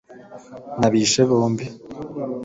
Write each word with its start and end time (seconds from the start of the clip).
nabishe 0.79 1.21
bombi 1.29 1.65